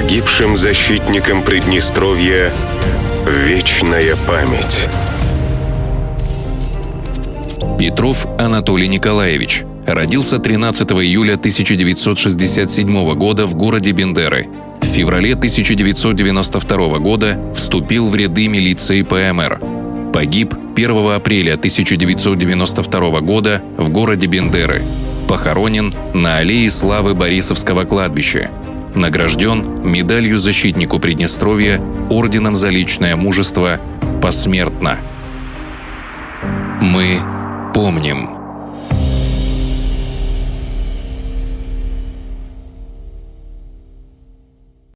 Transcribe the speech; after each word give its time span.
Погибшим 0.00 0.54
защитникам 0.54 1.42
Приднестровья 1.42 2.54
вечная 3.26 4.14
память. 4.28 4.86
Петров 7.76 8.24
Анатолий 8.38 8.88
Николаевич. 8.88 9.64
Родился 9.88 10.38
13 10.38 10.88
июля 10.92 11.34
1967 11.34 13.14
года 13.16 13.46
в 13.46 13.56
городе 13.56 13.90
Бендеры. 13.90 14.46
В 14.80 14.86
феврале 14.86 15.34
1992 15.34 16.98
года 17.00 17.52
вступил 17.52 18.08
в 18.08 18.14
ряды 18.14 18.46
милиции 18.46 19.02
ПМР. 19.02 19.60
Погиб 20.12 20.54
1 20.76 21.12
апреля 21.12 21.54
1992 21.54 23.20
года 23.20 23.62
в 23.76 23.88
городе 23.88 24.28
Бендеры. 24.28 24.80
Похоронен 25.26 25.92
на 26.14 26.36
аллее 26.36 26.70
славы 26.70 27.14
Борисовского 27.14 27.82
кладбища. 27.82 28.52
Награжден 28.94 29.82
медалью 29.82 30.38
защитнику 30.38 30.98
Приднестровья, 30.98 31.80
орденом 32.10 32.56
за 32.56 32.68
личное 32.68 33.16
мужество 33.16 33.80
посмертно. 34.22 34.98
Мы 36.80 37.20
помним. 37.74 38.37